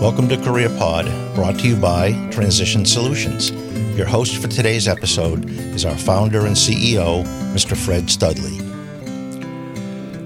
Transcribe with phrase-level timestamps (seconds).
[0.00, 3.50] Welcome to Career Pod, brought to you by Transition Solutions.
[3.98, 7.22] Your host for today's episode is our founder and CEO,
[7.52, 7.76] Mr.
[7.76, 8.56] Fred Studley.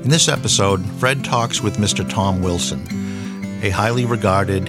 [0.04, 2.08] In this episode, Fred talks with Mr.
[2.08, 2.86] Tom Wilson,
[3.64, 4.66] a highly regarded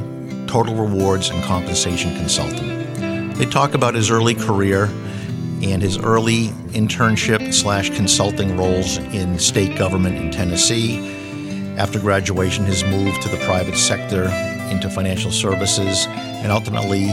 [0.47, 3.37] total rewards and compensation consultant.
[3.37, 4.85] They talk about his early career
[5.61, 10.97] and his early internship slash consulting roles in state government in Tennessee.
[11.77, 14.31] After graduation, his move to the private sector
[14.71, 17.07] into financial services, and ultimately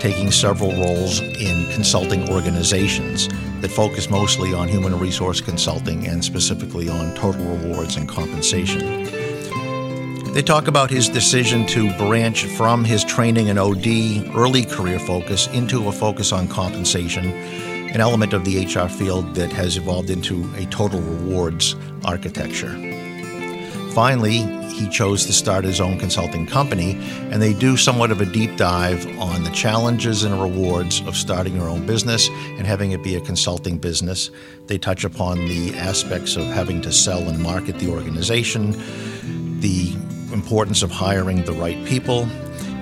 [0.00, 3.28] taking several roles in consulting organizations
[3.60, 9.04] that focus mostly on human resource consulting and specifically on total rewards and compensation.
[10.32, 15.48] They talk about his decision to branch from his training in OD early career focus
[15.48, 20.48] into a focus on compensation, an element of the HR field that has evolved into
[20.54, 22.70] a total rewards architecture.
[23.92, 24.42] Finally,
[24.80, 26.92] he chose to start his own consulting company,
[27.30, 31.54] and they do somewhat of a deep dive on the challenges and rewards of starting
[31.54, 34.30] your own business and having it be a consulting business.
[34.68, 38.72] They touch upon the aspects of having to sell and market the organization,
[39.60, 39.94] the
[40.32, 42.26] importance of hiring the right people,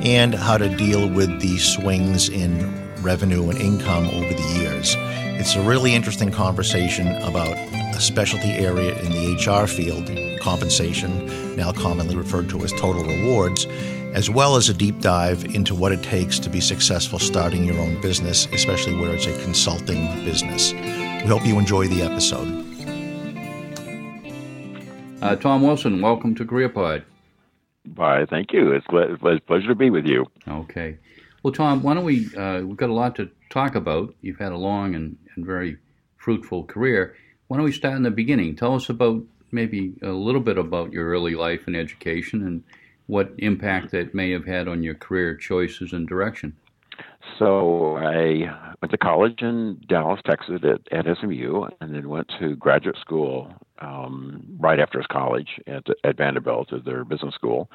[0.04, 4.94] and how to deal with the swings in revenue and income over the years.
[5.40, 10.08] It's a really interesting conversation about a specialty area in the HR field,
[10.48, 11.12] compensation,
[11.56, 13.66] now commonly referred to as total rewards,
[14.14, 17.78] as well as a deep dive into what it takes to be successful starting your
[17.78, 20.72] own business, especially where it's a consulting business.
[20.72, 22.48] We hope you enjoy the episode.
[25.20, 27.04] Uh, Tom Wilson, welcome to CareerPod.
[27.94, 28.72] Why, thank you.
[28.72, 30.24] It's, it's a pleasure to be with you.
[30.48, 30.96] Okay.
[31.42, 32.34] Well, Tom, why don't we?
[32.34, 34.14] Uh, we've got a lot to talk about.
[34.22, 35.76] You've had a long and, and very
[36.16, 37.16] fruitful career.
[37.48, 38.56] Why don't we start in the beginning?
[38.56, 42.62] Tell us about maybe a little bit about your early life and education and
[43.06, 46.54] what impact that may have had on your career choices and direction.
[47.38, 52.56] So I went to college in Dallas, Texas at, at SMU, and then went to
[52.56, 57.70] graduate school um, right after college at, at Vanderbilt at their business school.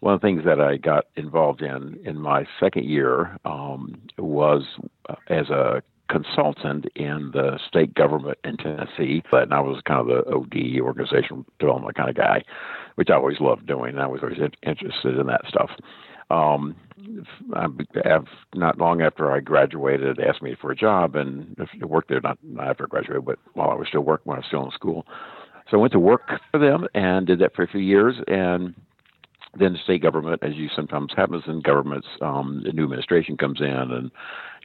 [0.00, 4.62] One of the things that I got involved in in my second year um, was
[5.08, 10.00] uh, as a consultant in the state government in Tennessee, but and I was kind
[10.00, 12.42] of the OD organizational development kind of guy,
[12.96, 13.90] which I always loved doing.
[13.94, 15.70] And I was always interested in that stuff.
[16.30, 16.76] Um,
[17.54, 17.66] I
[18.54, 22.38] not long after I graduated, they asked me for a job, and worked there not,
[22.42, 24.70] not after I graduated, but while I was still working when I was still in
[24.72, 25.06] school.
[25.70, 28.74] So I went to work for them and did that for a few years, and
[29.58, 33.60] then the state government, as you sometimes happens in governments, um, a new administration comes
[33.60, 34.10] in and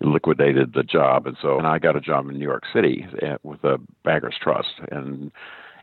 [0.02, 3.44] liquidated the job, and so and I got a job in New York City at,
[3.44, 5.32] with a Bankers Trust, and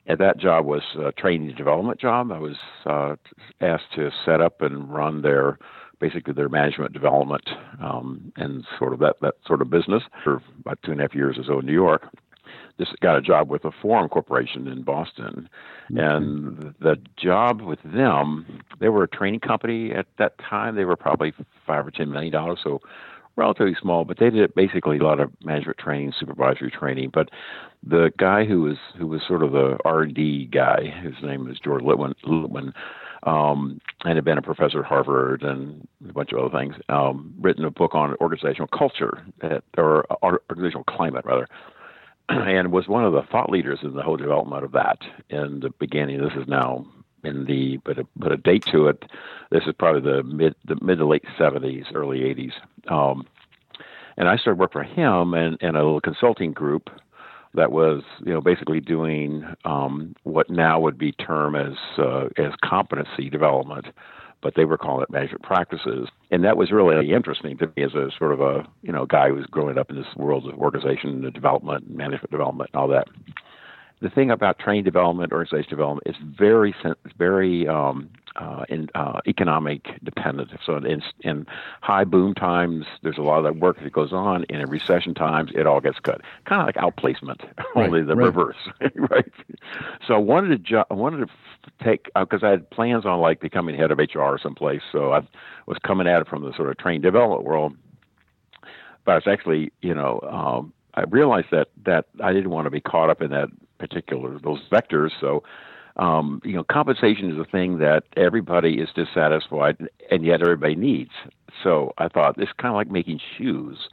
[0.06, 2.30] at that job was a training and development job.
[2.30, 3.16] I was uh,
[3.60, 5.58] asked to set up and run their
[6.00, 7.48] basically their management development
[7.80, 11.14] um, and sort of that that sort of business for about two and a half
[11.14, 12.08] years or so in New York
[12.78, 15.48] just got a job with a Forum Corporation in Boston,
[15.90, 15.98] mm-hmm.
[15.98, 20.76] and the job with them, they were a training company at that time.
[20.76, 21.32] They were probably
[21.66, 22.80] five or ten million dollars, so
[23.36, 24.04] relatively small.
[24.04, 27.10] But they did basically a lot of management training, supervisory training.
[27.12, 27.30] But
[27.82, 31.46] the guy who was who was sort of the R and D guy, his name
[31.46, 32.72] was George Litwin, Litwin
[33.24, 36.74] um, and had been a professor at Harvard and a bunch of other things.
[36.88, 41.48] Um, written a book on organizational culture at, or organizational climate rather
[42.28, 45.70] and was one of the thought leaders in the whole development of that in the
[45.78, 46.20] beginning.
[46.20, 46.86] This is now
[47.24, 49.04] in the but a, but a date to it.
[49.50, 52.52] This is probably the mid the mid to late seventies, early eighties.
[52.88, 53.26] Um,
[54.16, 56.90] and I started work for him and in a little consulting group
[57.54, 62.52] that was you know basically doing um, what now would be termed as uh, as
[62.64, 63.86] competency development
[64.42, 66.08] but they were calling it management practices.
[66.30, 69.28] And that was really interesting to me as a sort of a you know guy
[69.28, 72.80] who was growing up in this world of organization and development, and management development, and
[72.80, 73.08] all that.
[74.00, 76.74] The thing about training development, organization development, is very
[77.16, 80.50] very um, uh, in uh, economic dependent.
[80.64, 81.46] So in, in
[81.80, 85.14] high boom times, there's a lot of that work that goes on, and in recession
[85.14, 86.20] times, it all gets cut.
[86.46, 87.42] Kind of like outplacement,
[87.76, 88.26] right, only the right.
[88.26, 88.56] reverse,
[88.96, 89.32] right?
[90.06, 91.32] So I wanted to ju- I wanted to
[91.82, 94.82] take because uh, I had plans on like becoming head of HR someplace.
[94.90, 95.20] So I
[95.66, 97.76] was coming at it from the sort of training development world,
[99.04, 102.70] but I was actually, you know, um, I realized that that I didn't want to
[102.70, 103.48] be caught up in that
[103.78, 105.10] particular those vectors.
[105.20, 105.42] So
[105.96, 109.76] um, you know, compensation is a thing that everybody is dissatisfied
[110.10, 111.10] and yet everybody needs.
[111.62, 113.88] So I thought it's kind of like making shoes.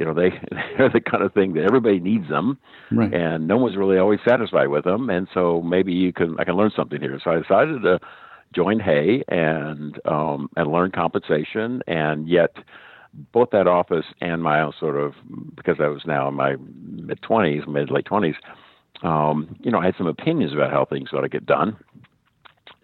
[0.00, 0.30] You know, they
[0.78, 2.58] they're the kind of thing that everybody needs them,
[2.90, 3.12] right.
[3.12, 5.10] and no one's really always satisfied with them.
[5.10, 7.20] And so maybe you can I can learn something here.
[7.22, 8.00] So I decided to
[8.54, 12.56] join Hay and um, and learn compensation, and yet
[13.32, 15.12] both that office and my own sort of
[15.54, 18.36] because I was now in my mid twenties, mid late twenties.
[19.02, 21.76] Um, you know, I had some opinions about how things ought to get done.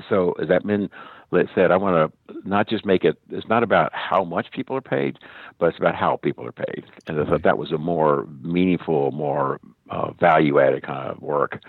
[0.08, 0.90] So has that meant
[1.32, 3.18] that said, I want to not just make it.
[3.30, 5.18] It's not about how much people are paid,
[5.58, 6.84] but it's about how people are paid.
[7.06, 11.60] And I thought that was a more meaningful, more uh, value-added kind of work.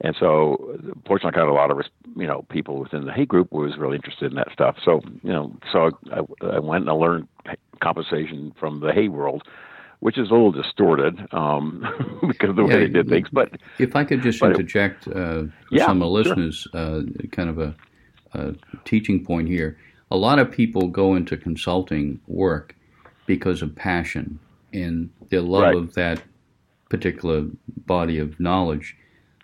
[0.00, 1.80] And so, fortunately, I got a lot of
[2.14, 4.76] you know people within the Hay Group who was really interested in that stuff.
[4.84, 7.26] So you know, so I, I went and I learned
[7.80, 9.42] compensation from the Hay world,
[10.00, 11.84] which is a little distorted um,
[12.28, 13.28] because of the way yeah, they did things.
[13.32, 16.80] But if I could just interject uh, yeah, some of the listeners, sure.
[16.80, 17.02] uh,
[17.32, 17.74] kind of a,
[18.32, 18.54] a
[18.84, 19.78] teaching point here.
[20.10, 22.74] A lot of people go into consulting work
[23.26, 24.38] because of passion
[24.72, 25.76] and their love right.
[25.76, 26.22] of that
[26.88, 27.44] particular
[27.86, 28.96] body of knowledge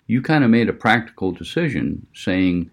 [0.07, 2.69] you kind of made a practical decision saying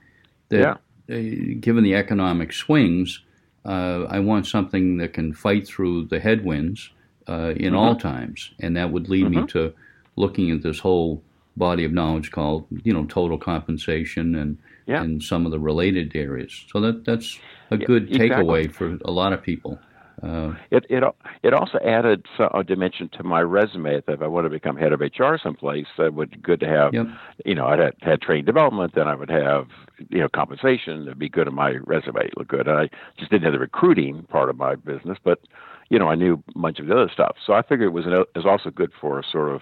[0.51, 1.15] that yeah.
[1.15, 3.21] uh, given the economic swings,
[3.65, 6.91] uh, I want something that can fight through the headwinds
[7.29, 7.77] uh, in mm-hmm.
[7.77, 8.53] all times.
[8.61, 9.43] And that would lead mm-hmm.
[9.43, 9.73] me to
[10.17, 11.23] looking at this whole
[11.57, 15.03] body of knowledge called, you know, total compensation and, yeah.
[15.03, 16.65] and some of the related areas.
[16.73, 17.39] So that, that's
[17.71, 18.29] a good exactly.
[18.29, 19.79] takeaway for a lot of people.
[20.23, 21.03] Uh, it it
[21.43, 24.01] it also added a dimension to my resume.
[24.07, 26.67] That if I want to become head of HR someplace, that would be good to
[26.67, 26.95] have.
[26.95, 27.07] Yep.
[27.45, 29.67] You know, I had had training development, then I would have
[30.11, 31.03] you know compensation.
[31.03, 32.31] It'd be good in my resume.
[32.37, 32.69] Look good.
[32.69, 32.89] And I
[33.19, 35.41] just didn't have the recruiting part of my business, but
[35.89, 37.37] you know, I knew a bunch of the other stuff.
[37.45, 39.61] So I figured it was an, it was also good for sort of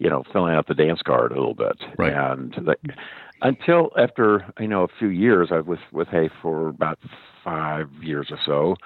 [0.00, 1.78] you know filling out the dance card a little bit.
[1.96, 2.12] Right.
[2.12, 2.78] And that,
[3.42, 6.98] until after you know a few years, I was with Hay for about
[7.44, 8.76] five years or so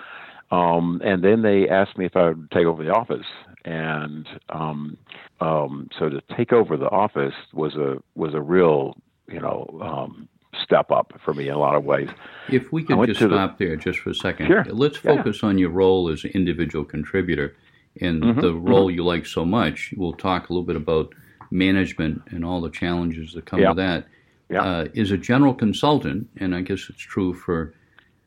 [0.50, 3.26] um, and then they asked me if I would take over the office,
[3.64, 4.96] and um,
[5.40, 8.96] um, so to take over the office was a was a real
[9.26, 10.28] you know um,
[10.62, 12.08] step up for me in a lot of ways.
[12.48, 14.64] If we could just stop the, there just for a second, sure.
[14.64, 15.48] let's focus yeah.
[15.48, 17.56] on your role as an individual contributor
[18.00, 18.40] and mm-hmm.
[18.40, 18.96] the role mm-hmm.
[18.96, 19.94] you like so much.
[19.96, 21.14] We'll talk a little bit about
[21.50, 23.68] management and all the challenges that come yeah.
[23.68, 24.06] with that.
[24.50, 24.62] Yeah.
[24.62, 27.72] Uh, is a general consultant, and I guess it's true for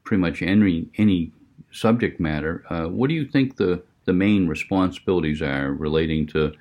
[0.03, 1.31] pretty much any any
[1.71, 6.53] subject matter, uh, what do you think the, the main responsibilities are relating to,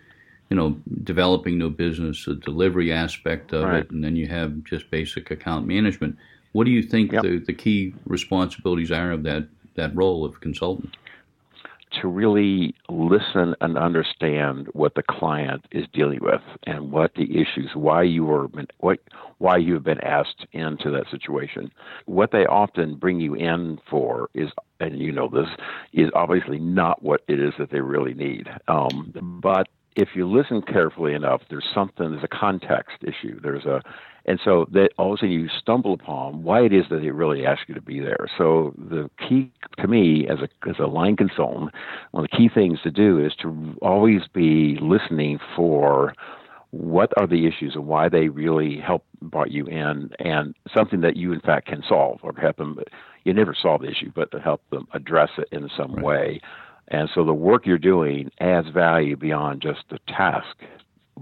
[0.50, 3.80] you know, developing new business, the delivery aspect of right.
[3.80, 6.16] it, and then you have just basic account management.
[6.52, 7.22] What do you think yep.
[7.22, 10.96] the, the key responsibilities are of that, that role of consultant?
[12.00, 17.70] To really listen and understand what the client is dealing with and what the issues,
[17.74, 18.48] why you were,
[18.78, 18.98] what,
[19.38, 21.70] why you have been asked into that situation.
[22.06, 24.50] What they often bring you in for is,
[24.80, 25.48] and you know this,
[25.92, 28.48] is obviously not what it is that they really need.
[28.68, 33.40] Um, but if you listen carefully enough, there's something, there's a context issue.
[33.40, 33.82] There's a,
[34.26, 37.10] and so that all of a sudden you stumble upon why it is that they
[37.10, 38.26] really ask you to be there.
[38.36, 41.72] So the key to me as a as a line consultant,
[42.10, 46.12] one of the key things to do is to always be listening for
[46.70, 51.16] what are the issues and why they really help brought you in and something that
[51.16, 52.78] you in fact can solve or help them
[53.24, 56.04] you never solve the issue but to help them address it in some right.
[56.04, 56.40] way
[56.88, 60.56] and so the work you're doing adds value beyond just the task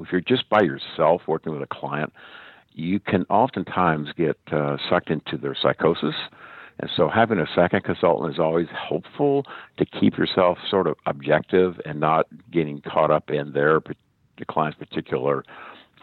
[0.00, 2.12] if you're just by yourself working with a client
[2.74, 6.14] you can oftentimes get uh, sucked into their psychosis.
[6.80, 9.46] And so having a second consultant is always helpful
[9.78, 13.80] to keep yourself sort of objective and not getting caught up in their
[14.36, 15.44] the client's particular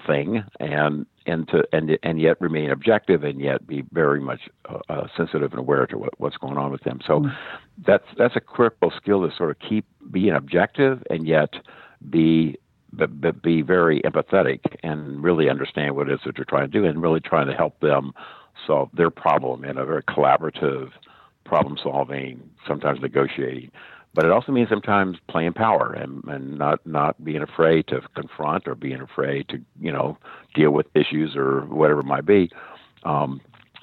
[0.07, 4.79] thing and and to and and yet remain objective and yet be very much uh,
[4.87, 6.99] uh sensitive and aware to what, what's going on with them.
[7.05, 7.35] So mm.
[7.85, 11.53] that's that's a critical skill to sort of keep being objective and yet
[12.09, 12.57] be
[12.93, 16.79] but, but be very empathetic and really understand what it is that you're trying to
[16.79, 18.13] do and really trying to help them
[18.67, 20.91] solve their problem in a very collaborative,
[21.45, 23.71] problem solving, sometimes negotiating.
[24.13, 28.67] But it also means sometimes playing power and, and not, not being afraid to confront
[28.67, 30.17] or being afraid to, you know,
[30.53, 32.51] deal with issues or whatever it might be.
[33.03, 33.39] Um,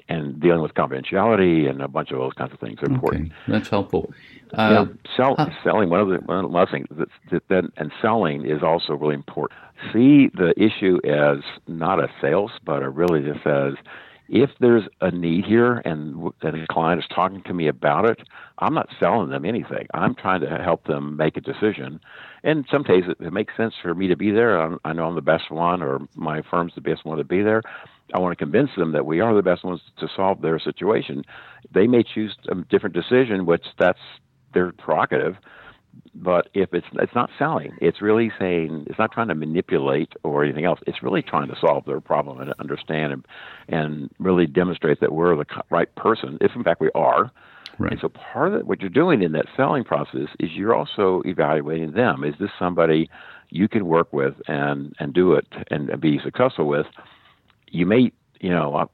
[0.09, 3.31] and dealing with confidentiality and a bunch of those kinds of things are important.
[3.31, 3.51] Okay.
[3.51, 4.11] That's helpful.
[4.53, 4.85] Uh,
[5.15, 5.49] sell, huh.
[5.63, 8.63] selling one of the one of the last things that, that, that and selling is
[8.63, 9.59] also really important.
[9.93, 13.75] See the issue as not a sales, but a really just as
[14.29, 18.19] if there's a need here and, and a client is talking to me about it,
[18.59, 19.87] I'm not selling them anything.
[19.93, 21.99] I'm trying to help them make a decision.
[22.43, 24.59] And some days it, it makes sense for me to be there.
[24.59, 27.41] I'm, I know I'm the best one, or my firm's the best one to be
[27.41, 27.63] there.
[28.13, 31.23] I want to convince them that we are the best ones to solve their situation.
[31.73, 33.99] They may choose a different decision, which that's
[34.53, 35.35] their prerogative.
[36.15, 40.43] but if it's it's not selling, it's really saying it's not trying to manipulate or
[40.43, 40.79] anything else.
[40.87, 43.25] It's really trying to solve their problem and understand and,
[43.67, 47.31] and really demonstrate that we're the right person, if in fact we are.
[47.77, 47.93] Right.
[47.93, 51.93] And so part of what you're doing in that selling process is you're also evaluating
[51.93, 52.23] them.
[52.23, 53.09] Is this somebody
[53.49, 56.87] you can work with and and do it and be successful with?
[57.71, 58.89] You may you know,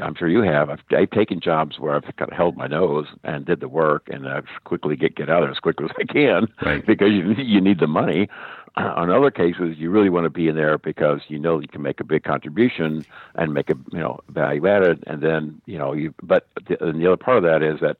[0.00, 0.68] I'm sure you have.
[0.68, 4.08] I've, I've taken jobs where I've kind of held my nose and did the work,
[4.10, 6.84] and I've quickly get get out of there as quickly as I can, right.
[6.84, 8.28] because you you need the money.
[8.76, 11.68] Uh, on other cases, you really want to be in there because you know you
[11.68, 13.04] can make a big contribution
[13.36, 16.14] and make a you know value added, and then you know you.
[16.22, 17.96] But the, and the other part of that is that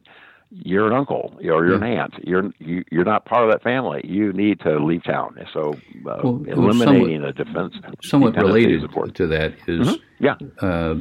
[0.50, 2.14] you're an uncle or you're an aunt.
[2.24, 4.00] You're you, you're not part of that family.
[4.04, 5.38] You need to leave town.
[5.52, 7.74] So uh, well, eliminating somewhat, a defense.
[8.02, 10.24] Somewhat related to that is, mm-hmm.
[10.24, 10.96] yeah, uh,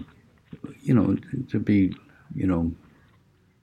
[0.81, 1.17] you know,
[1.49, 1.93] to be
[2.35, 2.71] you know,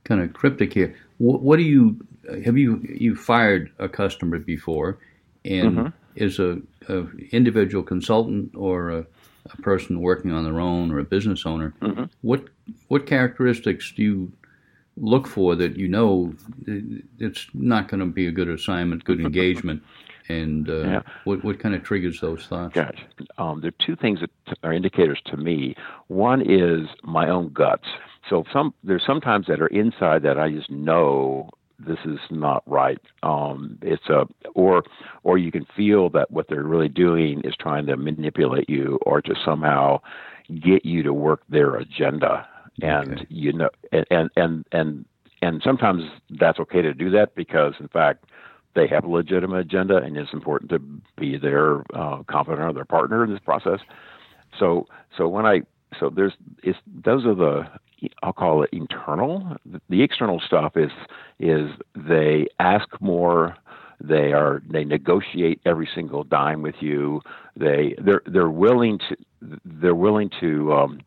[0.04, 0.94] kind of cryptic here.
[1.18, 2.04] What, what do you
[2.44, 4.98] have you you fired a customer before,
[5.44, 5.88] and mm-hmm.
[6.16, 9.06] is a, a, individual consultant or a,
[9.50, 11.74] a, person working on their own or a business owner?
[11.80, 12.04] Mm-hmm.
[12.22, 12.44] What
[12.88, 14.32] what characteristics do you
[14.96, 16.34] look for that you know
[17.18, 19.82] it's not going to be a good assignment, good engagement,
[20.28, 21.02] and uh, yeah.
[21.24, 22.74] what what kind of triggers those thoughts?
[22.74, 23.04] Gosh,
[23.38, 25.74] um, there are two things that are indicators to me.
[26.08, 27.86] One is my own guts.
[28.28, 32.98] So some there's sometimes that are inside that I just know this is not right.
[33.22, 34.82] Um, it's a or
[35.22, 39.20] or you can feel that what they're really doing is trying to manipulate you or
[39.22, 40.00] to somehow
[40.48, 42.48] get you to work their agenda
[42.82, 43.26] and okay.
[43.28, 43.70] you know
[44.10, 45.04] and and and
[45.42, 46.02] and sometimes
[46.38, 48.24] that's okay to do that because in fact
[48.74, 50.78] they have a legitimate agenda and it's important to
[51.18, 53.80] be their uh, confidant or their partner in this process
[54.58, 55.60] so so when i
[55.98, 57.66] so there's it's those are the
[58.22, 59.56] I'll call it internal.
[59.88, 60.90] The external stuff is
[61.38, 63.56] is they ask more.
[64.00, 67.22] They are they negotiate every single dime with you.
[67.56, 69.16] They they're they're willing to
[69.64, 71.00] they're willing to um,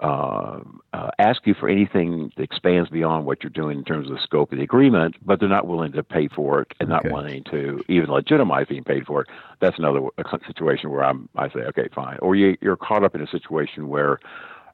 [0.00, 0.60] uh,
[0.92, 4.22] uh, ask you for anything that expands beyond what you're doing in terms of the
[4.22, 7.44] scope of the agreement, but they're not willing to pay for it and not willing
[7.44, 9.28] to even legitimize being paid for it.
[9.60, 10.00] That's another
[10.46, 12.18] situation where I'm, I say, okay, fine.
[12.20, 14.18] Or you, you're caught up in a situation where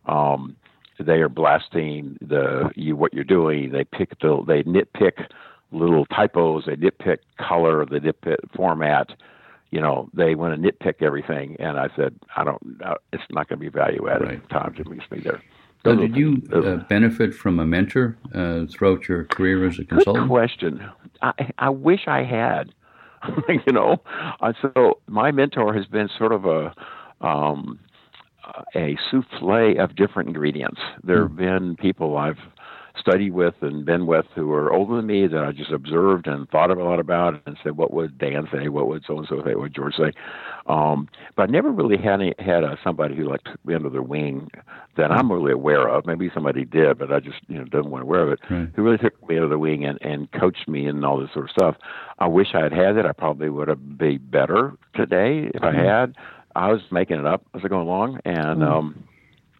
[0.06, 0.56] um,
[0.98, 3.72] they are blasting the you what you're doing.
[3.72, 5.26] They pick the they nitpick
[5.72, 6.64] little typos.
[6.66, 7.86] They nitpick color.
[7.86, 9.10] They nitpick format
[9.70, 11.56] you know, they want to nitpick everything.
[11.58, 12.80] And I said, I don't,
[13.12, 14.50] it's not going to be value added right.
[14.50, 15.42] time to me there.
[15.84, 20.24] So did you uh, benefit from a mentor uh, throughout your career as a consultant?
[20.24, 20.90] Good question.
[21.22, 22.74] I, I wish I had.
[23.48, 23.96] you know,
[24.40, 26.74] uh, so my mentor has been sort of a
[27.20, 27.78] um,
[28.74, 30.80] a souffle of different ingredients.
[31.04, 31.36] There have mm.
[31.36, 32.38] been people I've
[33.00, 36.48] studied with and been with who are older than me that I just observed and
[36.50, 38.68] thought a lot about and said, what would Dan say?
[38.68, 39.54] What would so and so say?
[39.54, 40.12] What would George say?
[40.66, 43.90] Um, but I never really had any, had a, somebody who like took me under
[43.90, 44.50] their wing
[44.96, 46.06] that I'm really aware of.
[46.06, 48.40] Maybe somebody did, but I just you know didn't want to aware of it.
[48.50, 48.68] Right.
[48.74, 51.46] Who really took me under the wing and and coached me and all this sort
[51.46, 51.76] of stuff.
[52.18, 53.06] I wish I had had it.
[53.06, 55.78] I probably would have been better today if mm-hmm.
[55.78, 56.14] I had.
[56.56, 58.62] I was making it up as I go along, and mm-hmm.
[58.62, 59.04] um,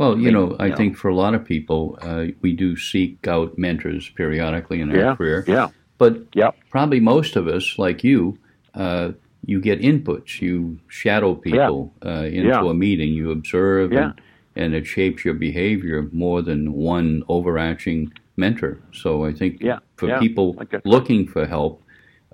[0.01, 3.59] well, you know, I think for a lot of people, uh, we do seek out
[3.59, 5.45] mentors periodically in our yeah, career.
[5.47, 5.69] Yeah.
[5.99, 6.57] But yep.
[6.71, 8.39] probably most of us, like you,
[8.73, 9.11] uh,
[9.45, 10.41] you get inputs.
[10.41, 12.11] You shadow people yeah.
[12.11, 12.65] uh, into yeah.
[12.65, 13.13] a meeting.
[13.13, 14.05] You observe, yeah.
[14.05, 14.21] and,
[14.57, 18.81] and, it shapes your behavior more than one overarching mentor.
[18.95, 19.81] So I think yeah.
[19.97, 21.83] for people looking for help,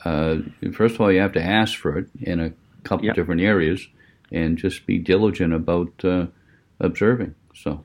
[0.05, 0.37] uh,
[0.73, 2.53] first of all, you have to ask for it in a
[2.85, 3.89] couple different areas,
[4.31, 6.27] and just be diligent about uh,
[6.79, 7.35] observing.
[7.57, 7.85] So,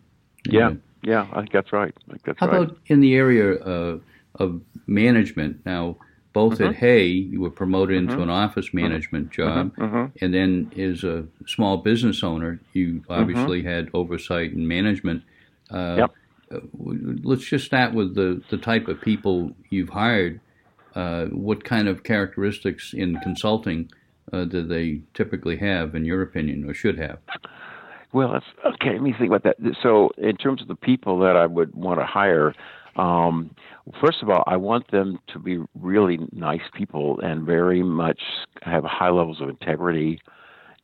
[0.50, 1.94] yeah, yeah, I think that's right.
[2.10, 2.64] Think that's How right.
[2.64, 4.02] about in the area of,
[4.36, 5.66] of management?
[5.66, 5.98] Now,
[6.34, 6.66] both mm-hmm.
[6.66, 8.24] at Hay, you were promoted into mm-hmm.
[8.24, 9.42] an office management mm-hmm.
[9.42, 10.24] job, mm-hmm.
[10.24, 15.24] and then as a small business owner, you obviously had oversight and management.
[15.70, 16.12] Uh, yep.
[16.54, 16.60] Uh,
[17.24, 20.40] let's just start with the, the type of people you've hired.
[20.96, 23.90] Uh, what kind of characteristics in consulting
[24.34, 27.20] uh, do they typically have, in your opinion, or should have?
[28.14, 28.94] Well, that's okay.
[28.94, 29.76] Let me think about that.
[29.82, 32.54] So, in terms of the people that I would want to hire,
[32.98, 33.56] um,
[34.02, 38.22] first of all, I want them to be really nice people and very much
[38.64, 40.20] have high levels of integrity,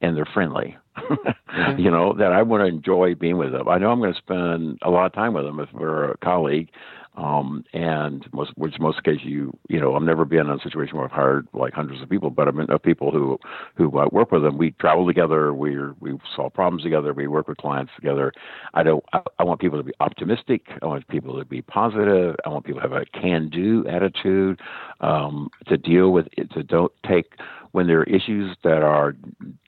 [0.02, 0.78] and they're friendly.
[0.98, 1.80] mm-hmm.
[1.82, 3.68] You know that I want to enjoy being with them.
[3.68, 6.18] I know I'm going to spend a lot of time with them if we're a
[6.18, 6.70] colleague,
[7.18, 10.98] Um, and most, which most cases you, you know, I've never been in a situation
[10.98, 13.40] where I've hired like hundreds of people, but I've been of people who,
[13.76, 14.60] who uh, work with them.
[14.60, 15.52] We travel together.
[15.52, 17.14] We we solve problems together.
[17.14, 18.34] We work with clients together.
[18.76, 19.04] I don't.
[19.14, 20.62] I, I want people to be optimistic.
[20.84, 22.36] I want people to be positive.
[22.46, 24.60] I want people to have a can-do attitude.
[25.02, 26.52] Um, to deal with it.
[26.52, 27.34] To don't take
[27.72, 29.16] when there are issues that are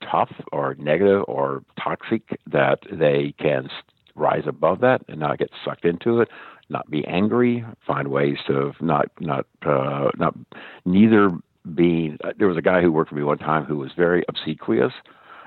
[0.08, 3.68] tough or negative or toxic that they can
[4.14, 6.28] rise above that and not get sucked into it
[6.70, 10.34] not be angry, find ways to not not uh, not
[10.84, 11.30] neither
[11.74, 12.16] being.
[12.24, 14.92] Uh, there was a guy who worked for me one time who was very obsequious.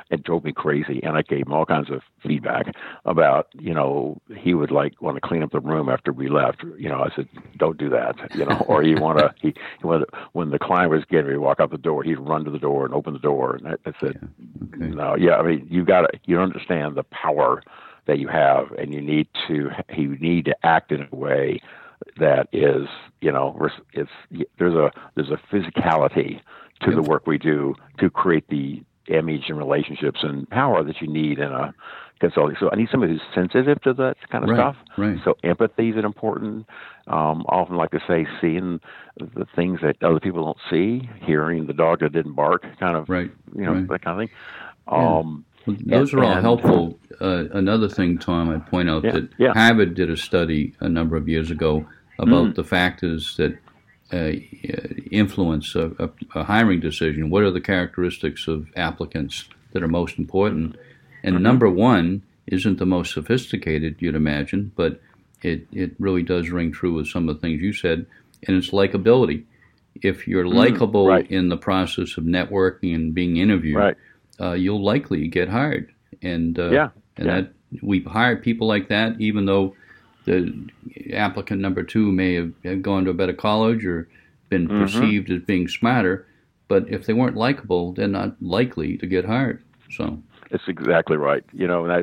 [0.09, 2.75] It drove me crazy, and I gave him all kinds of feedback
[3.05, 6.63] about, you know, he would like want to clean up the room after we left.
[6.77, 7.27] You know, I said,
[7.57, 9.33] don't do that, you know, or you want to.
[9.41, 12.19] He, he wanted, when the client was getting ready to walk out the door, he'd
[12.19, 14.85] run to the door and open the door, and I, I said, yeah.
[14.85, 14.93] okay.
[14.93, 17.63] no, yeah, I mean, you got to, you understand the power
[18.05, 21.60] that you have, and you need to you need to act in a way
[22.17, 22.88] that is
[23.22, 24.12] you know it's
[24.60, 26.41] there's a there's a physicality
[26.81, 26.95] to yep.
[26.95, 31.39] the work we do to create the image and relationships and power that you need
[31.39, 31.74] in a
[32.19, 32.55] consulting.
[32.60, 34.75] So I need somebody who's sensitive to that kind of right, stuff.
[34.98, 35.17] Right.
[35.25, 36.65] So empathy is important.
[37.07, 38.79] Um, I often like to say seeing
[39.17, 43.10] the things that other people don't see, hearing the dog that didn't bark, kind of,
[43.10, 43.31] right.
[43.55, 43.88] you know, right.
[43.89, 44.38] that kind of thing.
[44.88, 47.00] Um, those are all helpful.
[47.22, 49.53] Uh, another thing, Tom, I'd point out yeah, that yeah.
[49.53, 51.86] Harvard did a study a number of years ago
[52.20, 52.55] about mm.
[52.55, 53.58] the factors that
[54.12, 54.34] uh,
[55.12, 57.29] influence a, a, a, hiring decision.
[57.29, 60.75] What are the characteristics of applicants that are most important?
[61.24, 61.43] And mm-hmm.
[61.43, 65.01] number one isn't the most sophisticated, you'd imagine, but
[65.41, 68.05] it, it really does ring true with some of the things you said,
[68.48, 69.46] and it's likability.
[70.01, 71.29] If you're mm, likable right.
[71.29, 73.98] in the process of networking and being interviewed, right
[74.39, 75.91] uh, you'll likely get hired.
[76.21, 77.41] And uh, yeah, and yeah.
[77.41, 79.75] that we've hired people like that, even though
[80.25, 80.69] the
[81.11, 84.07] applicant number two may have gone to a better college or
[84.49, 84.83] been mm-hmm.
[84.83, 86.27] perceived as being smarter.
[86.67, 89.63] But if they weren't likable, they're not likely to get hired.
[89.91, 91.43] So it's exactly right.
[91.51, 91.97] You know, and I,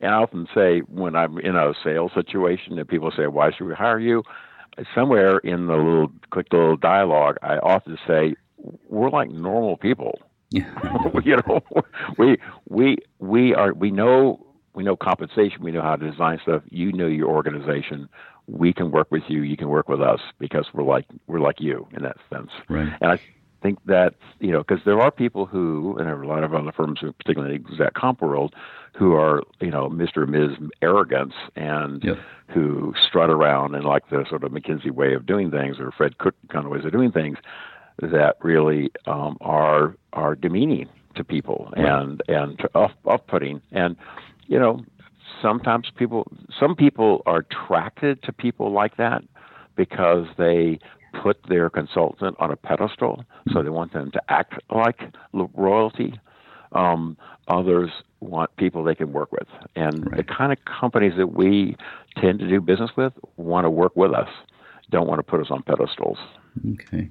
[0.00, 3.66] and I often say when I'm in a sales situation and people say, "Why should
[3.66, 4.22] we hire you?"
[4.94, 8.34] Somewhere in the little quick little dialogue, I often say,
[8.88, 10.18] "We're like normal people."
[10.50, 10.70] Yeah.
[11.24, 11.60] you know,
[12.18, 12.36] we
[12.68, 15.62] we we are we know we know compensation.
[15.62, 16.62] We know how to design stuff.
[16.70, 18.08] You know your organization.
[18.46, 19.42] We can work with you.
[19.42, 22.50] You can work with us because we're like we're like you in that sense.
[22.68, 22.88] Right.
[23.00, 23.20] And I
[23.62, 26.54] think that you know because there are people who, and there are a lot of
[26.54, 28.54] other firms, particularly in the exec comp world,
[28.96, 30.22] who are you know Mr.
[30.22, 30.70] and Ms.
[30.82, 32.18] Arrogance and yep.
[32.48, 36.18] who strut around in like the sort of McKinsey way of doing things or Fred
[36.18, 37.38] Cook kind of ways of doing things
[38.00, 43.96] that really um, are are demeaning to people and and off off putting and
[44.46, 44.84] you know
[45.42, 49.22] sometimes people some people are attracted to people like that
[49.76, 50.78] because they
[51.22, 55.00] put their consultant on a pedestal so they want them to act like
[55.32, 56.18] royalty.
[56.72, 57.16] Um,
[57.48, 59.48] others want people they can work with.
[59.74, 60.18] And right.
[60.18, 61.76] the kind of companies that we
[62.16, 64.28] tend to do business with want to work with us
[64.90, 66.18] don't want to put us on pedestals.
[66.74, 67.10] Okay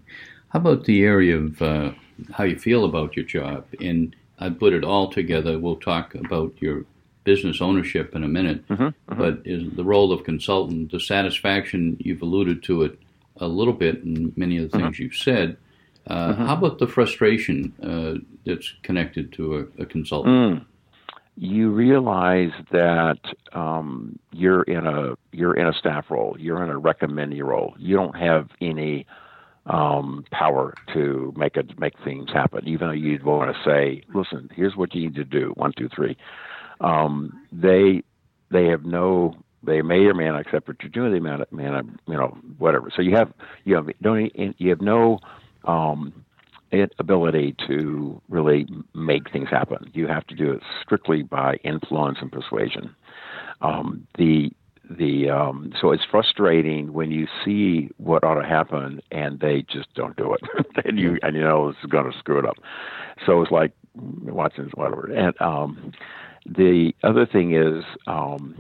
[0.50, 1.92] how about the area of uh,
[2.32, 3.66] how you feel about your job?
[3.80, 5.60] And I put it all together.
[5.60, 6.86] We'll talk about your
[7.24, 8.68] business ownership in a minute.
[8.68, 9.18] Mm-hmm, mm-hmm.
[9.18, 13.00] But is the role of consultant, the satisfaction, you've alluded to it
[13.38, 15.04] a little bit in many of the things mm-hmm.
[15.04, 15.58] you've said.
[16.08, 16.46] Uh, mm-hmm.
[16.46, 20.62] how about the frustration uh, that's connected to a, a consultant?
[20.62, 20.66] Mm.
[21.36, 23.20] You realize that
[23.54, 26.36] um, you're in a you're in a staff role.
[26.38, 27.76] You're in a recommendee role.
[27.78, 29.06] You don't have any
[29.66, 32.68] um, power to make it make things happen.
[32.68, 35.52] Even though you'd want to say, "Listen, here's what you need to do.
[35.56, 36.18] One, two, three.
[36.82, 38.04] Um, they
[38.52, 39.36] they have no.
[39.62, 41.12] They may or may not accept what you're doing.
[41.12, 42.90] They may not, may not you know, whatever.
[42.96, 43.34] So you have
[43.66, 45.20] you have don't you have no
[45.66, 46.26] um,
[46.98, 49.92] ability to really make things happen.
[49.94, 52.96] You have to do it strictly by influence and persuasion.
[53.62, 54.52] Um, the
[54.90, 59.94] the um, so it's frustrating when you see what ought to happen and they just
[59.94, 60.42] don't do it,
[60.86, 62.58] and you and you know it's going to screw it up.
[63.26, 65.12] So it's like watching whatever.
[65.14, 65.92] And um,
[66.46, 68.56] the other thing is um,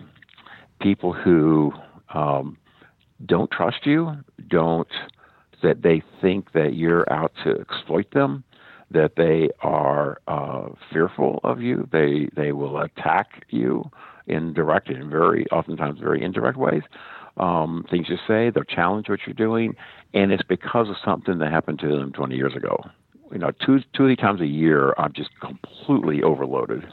[0.80, 1.74] people who
[2.14, 2.58] um,
[3.26, 4.16] don't trust you,
[4.48, 4.88] don't
[5.62, 8.44] that they think that you're out to exploit them,
[8.92, 13.90] that they are uh, fearful of you, they they will attack you
[14.30, 16.84] in direct and very oftentimes very indirect ways.
[17.38, 19.76] Um, things you say, they'll challenge what you're doing,
[20.14, 22.84] and it's because of something that happened to them 20 years ago.
[23.32, 26.84] You know, two two or three times a year, I'm just completely overloaded,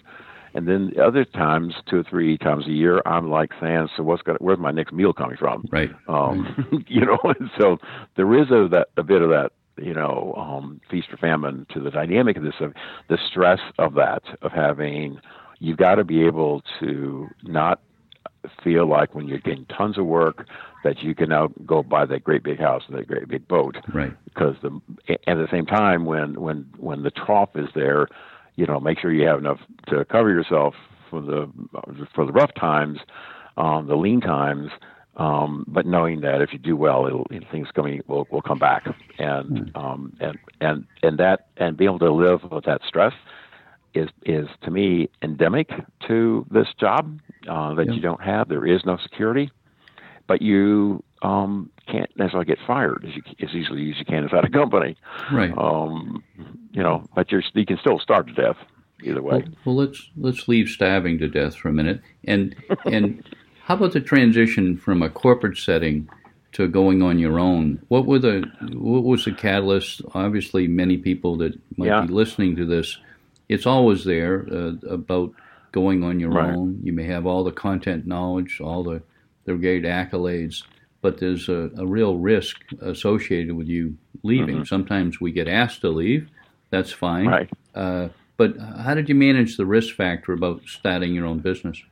[0.54, 4.22] And then other times, two or three times a year, I'm like saying, "So what's
[4.22, 4.38] going?
[4.40, 5.90] Where's my next meal coming from?" Right.
[6.08, 7.78] Um, you know, and so
[8.16, 11.80] there is a that a bit of that you know, um, feast or famine to
[11.80, 12.72] the dynamic of this, of
[13.08, 15.18] the stress of that, of having,
[15.58, 17.80] you've got to be able to not
[18.62, 20.46] feel like when you're getting tons of work
[20.84, 23.76] that you can now go buy that great big house and that great big boat.
[23.92, 24.12] Right.
[24.24, 24.80] Because the
[25.26, 28.08] at the same time when when when the trough is there,
[28.56, 30.74] you know, make sure you have enough to cover yourself
[31.10, 31.50] for the
[32.14, 32.98] for the rough times,
[33.56, 34.70] um, the lean times.
[35.16, 38.86] Um, but knowing that if you do well, it'll, things coming will will come back,
[39.18, 39.76] and mm.
[39.76, 43.14] um, and and and that and being able to live with that stress
[43.96, 45.70] is is to me endemic
[46.06, 48.48] to this job uh, that you don't have.
[48.48, 49.50] There is no security,
[50.26, 54.44] but you um, can't necessarily get fired as, you, as easily as you can inside
[54.44, 54.96] a company.
[55.32, 55.56] Right.
[55.56, 56.22] Um,
[56.72, 58.56] you know, but you're, you can still starve to death
[59.02, 59.38] either way.
[59.38, 62.54] Well, well, let's let's leave starving to death for a minute, and
[62.84, 63.24] and
[63.64, 66.08] how about the transition from a corporate setting
[66.52, 67.82] to going on your own?
[67.88, 70.02] What were the what was the catalyst?
[70.14, 72.02] Obviously, many people that might yeah.
[72.02, 72.98] be listening to this
[73.48, 75.32] it's always there uh, about
[75.72, 76.54] going on your right.
[76.54, 76.78] own.
[76.82, 79.02] You may have all the content knowledge, all the,
[79.44, 80.62] the great accolades,
[81.02, 84.56] but there's a, a real risk associated with you leaving.
[84.56, 84.64] Mm-hmm.
[84.64, 86.28] Sometimes we get asked to leave.
[86.70, 87.26] That's fine.
[87.26, 87.50] Right.
[87.74, 91.82] Uh, but how did you manage the risk factor about starting your own business?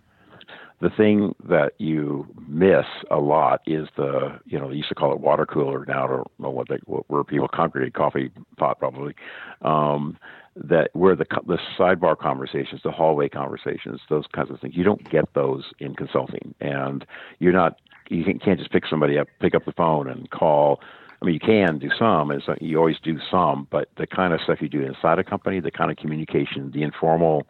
[0.80, 5.12] the thing that you miss a lot is the you know they used to call
[5.12, 8.78] it water cooler now I don't know what they what, where people congregate coffee pot
[8.78, 9.14] probably
[9.62, 10.18] um,
[10.56, 14.76] that where the the sidebar conversations, the hallway conversations, those kinds of things.
[14.76, 17.04] You don't get those in consulting, and
[17.38, 20.80] you're not you can't just pick somebody up, pick up the phone and call.
[21.20, 24.34] I mean, you can do some, and so you always do some, but the kind
[24.34, 27.46] of stuff you do inside a company, the kind of communication, the informal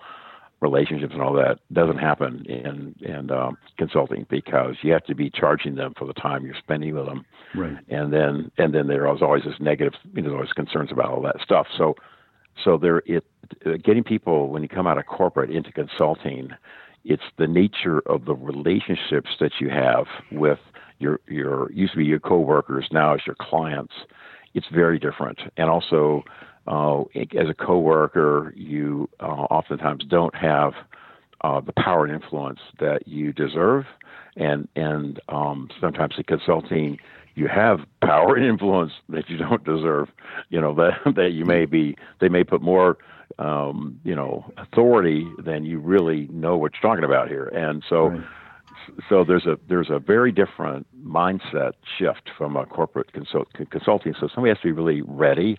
[0.61, 5.29] relationships and all that doesn't happen in in um, consulting because you have to be
[5.29, 7.77] charging them for the time you're spending with them, right?
[7.88, 11.23] And then and then there's always this negative, you know, there's always concerns about all
[11.23, 11.67] that stuff.
[11.77, 11.97] So
[12.62, 13.25] so there, it
[13.83, 16.51] getting people when you come out of corporate into consulting,
[17.05, 20.59] it's the nature of the relationships that you have with
[20.99, 23.93] your your used to be your coworkers, now as your clients.
[24.55, 26.23] It's very different, and also
[26.67, 27.03] uh,
[27.37, 30.73] as a coworker, you uh, oftentimes don't have
[31.43, 33.85] uh, the power and influence that you deserve,
[34.37, 36.99] and and um, sometimes in consulting
[37.35, 40.09] you have power and influence that you don't deserve.
[40.51, 42.99] You know that that you may be they may put more
[43.38, 48.09] um, you know authority than you really know what you're talking about here, and so.
[48.09, 48.25] Right.
[49.09, 54.12] So there's a there's a very different mindset shift from a corporate consult, consulting.
[54.21, 55.57] So somebody has to be really ready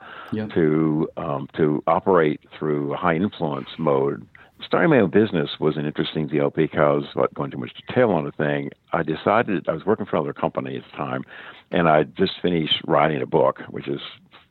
[0.54, 4.28] to um, to operate through a high influence mode
[4.66, 8.26] starting my own business was an interesting deal because, without going too much detail on
[8.26, 11.24] the thing, I decided I was working for another company at the time,
[11.72, 14.02] and I just finished writing a book, which is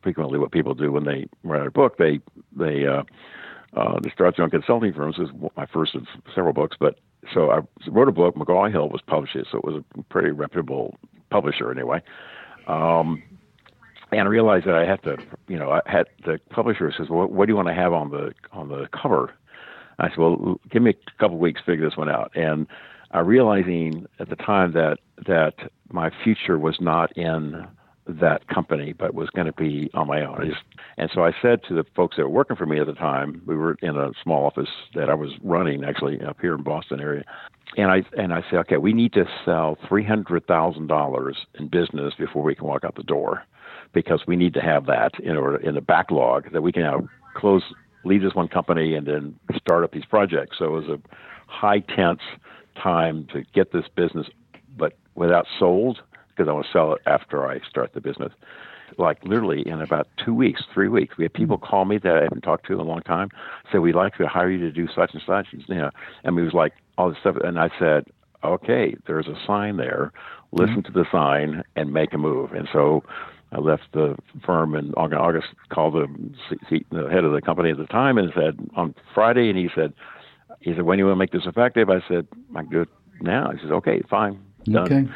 [0.03, 1.97] frequently what people do when they write a book.
[1.99, 2.21] They
[2.55, 3.03] they uh,
[3.77, 5.17] uh, they start their own consulting firms.
[5.19, 6.99] This is my first of several books, but
[7.33, 8.37] so I wrote a book.
[8.37, 10.97] McGraw Hill was publishing, so it was a pretty reputable
[11.31, 12.01] publisher anyway.
[12.69, 13.23] Um,
[14.13, 15.17] and I realized that I had to,
[15.49, 18.11] you know, I had the publisher says, "Well, what do you want to have on
[18.11, 19.33] the on the cover?"
[19.99, 22.33] I said, well, give me a couple weeks to figure this one out.
[22.35, 22.67] And
[23.13, 25.55] I realizing at the time that that
[25.91, 27.67] my future was not in
[28.07, 30.51] that company, but was going to be on my own.
[30.51, 30.63] Just,
[30.99, 33.41] and so I said to the folks that were working for me at the time,
[33.47, 37.01] we were in a small office that I was running actually up here in Boston
[37.01, 37.25] area,
[37.77, 41.69] and I and I said, okay, we need to sell three hundred thousand dollars in
[41.69, 43.45] business before we can walk out the door,
[43.93, 47.09] because we need to have that in order in the backlog that we can now
[47.35, 47.63] close
[48.05, 50.59] leave this one company and then start up these projects.
[50.59, 51.01] So it was a
[51.47, 52.21] high tense
[52.77, 54.27] time to get this business,
[54.77, 58.33] but without sold because I want to sell it after I start the business.
[58.99, 62.23] Like literally in about two weeks, three weeks, we had people call me that I
[62.23, 63.31] haven't talked to in a long time,
[63.73, 65.49] say we'd like to hire you to do such and such.
[65.53, 65.91] And, you know,
[66.23, 67.37] and it was like all this stuff.
[67.43, 68.05] And I said,
[68.43, 70.13] okay, there's a sign there.
[70.53, 70.93] Listen mm-hmm.
[70.93, 72.53] to the sign and make a move.
[72.53, 73.03] And so
[73.55, 76.09] I left the firm in August, called the,
[76.91, 79.93] the head of the company at the time and said on Friday, and he said,
[80.61, 81.89] he said, when do you want to make this effective?
[81.89, 82.89] I said, I can do it
[83.21, 83.53] now.
[83.53, 84.85] He says, okay, fine, done.
[84.85, 85.09] Okay.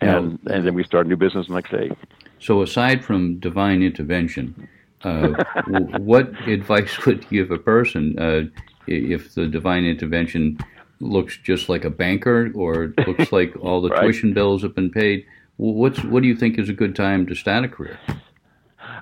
[0.00, 1.90] And now, and then we started new business the next day.
[2.38, 4.68] So aside from divine intervention,
[5.02, 5.42] uh,
[5.98, 8.42] what advice would you give a person uh,
[8.86, 10.58] if the divine intervention
[11.00, 14.02] looks just like a banker or looks like all the right.
[14.02, 15.24] tuition bills have been paid?
[15.56, 17.98] What's what do you think is a good time to start a career?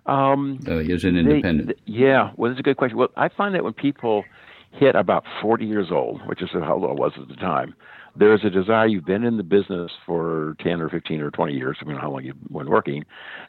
[0.06, 1.68] Um, uh, as an independent.
[1.68, 2.98] They, yeah, well, that's a good question.
[2.98, 4.24] Well, I find that when people
[4.70, 7.74] hit about 40 years old, which is how old I was at the time,
[8.16, 8.86] there's a desire.
[8.86, 12.10] You've been in the business for 10 or 15 or 20 years, depending on how
[12.10, 13.04] long you've been working,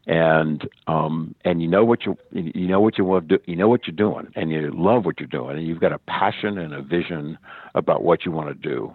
[0.07, 3.55] and um, and you know what you you know what you want to do, you
[3.55, 6.57] know what you're doing, and you love what you're doing, and you've got a passion
[6.57, 7.37] and a vision
[7.75, 8.91] about what you want to do,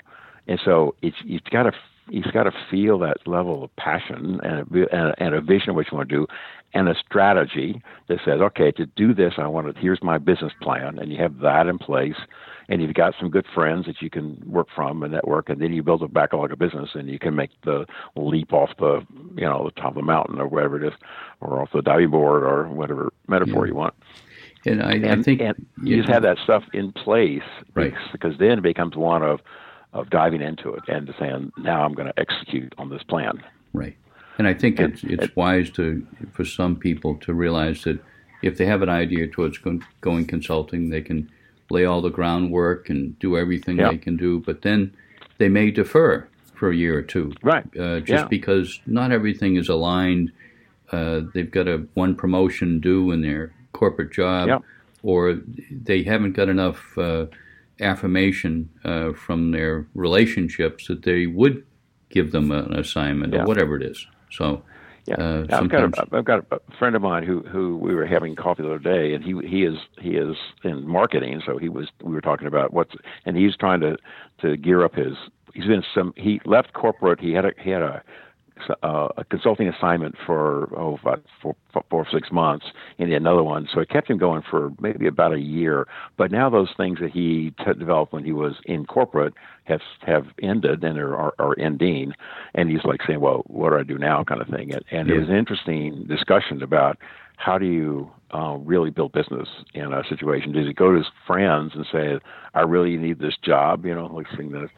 [0.49, 1.73] and so it's you've got to
[2.11, 5.91] you've got to feel that level of passion and a, and a vision of what
[5.91, 6.27] you want to do,
[6.73, 9.81] and a strategy that says, okay, to do this, I want to.
[9.81, 12.17] Here's my business plan, and you have that in place,
[12.69, 15.73] and you've got some good friends that you can work from and network, and then
[15.73, 19.05] you build a backlog of business, and you can make the leap off the
[19.37, 20.99] you know the top of the mountain or whatever it is,
[21.41, 23.71] or off the diving board or whatever metaphor yeah.
[23.71, 23.95] you want.
[24.67, 27.43] And I, and, I think and you just have that stuff in place,
[27.75, 27.95] right?
[28.13, 29.41] Because then it becomes one of
[29.93, 33.43] of diving into it and saying, now I'm going to execute on this plan.
[33.73, 33.97] Right.
[34.39, 37.99] And I think it's it's wise to for some people to realize that
[38.43, 41.31] if they have an idea towards going consulting, they can
[41.71, 43.91] lay all the groundwork and do everything yep.
[43.91, 44.95] they can do, but then
[45.39, 47.65] they may defer for a year or two, right?
[47.79, 48.29] Uh, just yeah.
[48.29, 50.33] because not everything is aligned.
[50.91, 54.63] Uh, they've got a one promotion due in their corporate job, yep.
[55.03, 55.39] or
[55.71, 56.97] they haven't got enough.
[56.97, 57.27] Uh,
[57.81, 61.65] affirmation uh, from their relationships that they would
[62.09, 63.43] give them an assignment yeah.
[63.43, 64.07] or whatever it is.
[64.31, 64.63] So,
[65.07, 68.07] yeah, uh, I've got a, I've got a friend of mine who who we were
[68.07, 71.69] having coffee the other day, and he he is he is in marketing, so he
[71.69, 73.97] was we were talking about what's and he's trying to
[74.43, 75.15] to gear up his.
[75.55, 76.13] He's been some.
[76.17, 77.19] He left corporate.
[77.19, 78.03] He had a he had a
[78.83, 82.67] uh, a consulting assignment for oh about four, four or six months,
[82.99, 83.69] and he another one.
[83.73, 85.87] So it kept him going for maybe about a year.
[86.17, 90.27] But now those things that he t- developed when he was in corporate have have
[90.43, 92.13] ended and are, are, are ending.
[92.55, 94.73] And he's like saying, "Well, what do I do now?" kind of thing.
[94.73, 95.17] And, and yeah.
[95.17, 96.99] it was an interesting discussion about
[97.41, 100.53] how do you uh, really build business in a situation?
[100.53, 102.19] Does he go to his friends and say,
[102.55, 104.69] "I really need this job," you know, like sing the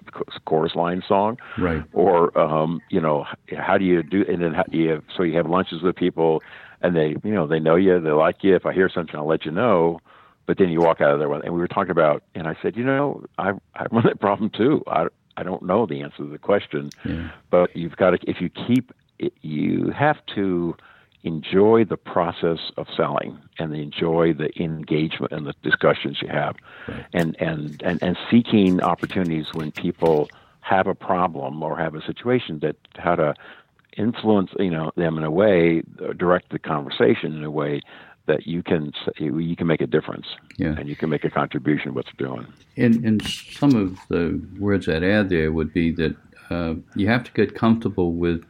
[0.45, 1.83] chorus line song, right?
[1.93, 3.27] Or um, you know,
[3.59, 4.25] how do you do?
[4.29, 6.41] And then how you so you have lunches with people,
[6.83, 8.55] and they you know they know you, they like you.
[8.55, 10.01] If I hear something, I'll let you know.
[10.47, 12.77] But then you walk out of there, and we were talking about, and I said,
[12.77, 14.85] you know, I I run that problem too.
[14.87, 17.31] I I don't know the answer to the question, yeah.
[17.51, 20.77] but you've got to if you keep it, you have to
[21.25, 26.57] enjoy the process of selling and enjoy the engagement and the discussions you have
[26.89, 27.07] right.
[27.13, 30.29] and, and, and, and seeking opportunities when people
[30.61, 33.35] have a problem or have a situation that how to
[33.97, 35.83] influence you know them in a way
[36.17, 37.83] direct the conversation in a way
[38.27, 40.75] that you can you can make a difference yeah.
[40.79, 42.47] and you can make a contribution to what they're doing.
[42.77, 46.17] And, and some of the words I'd add there would be that
[46.51, 48.45] uh, you have to get comfortable with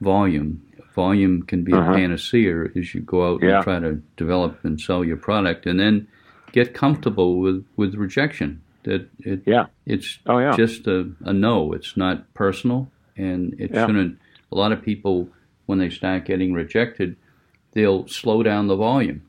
[0.00, 0.62] volume
[0.94, 1.92] volume can be uh-huh.
[1.92, 3.56] a panacea as you go out yeah.
[3.56, 6.08] and try to develop and sell your product, and then
[6.52, 8.62] get comfortable with, with rejection.
[8.84, 9.66] That it, yeah.
[9.86, 10.56] it's oh, yeah.
[10.56, 11.72] just a, a no.
[11.72, 13.86] It's not personal, and it yeah.
[13.86, 14.18] shouldn't.
[14.52, 15.28] A lot of people,
[15.66, 17.16] when they start getting rejected,
[17.72, 19.22] they'll slow down the volume.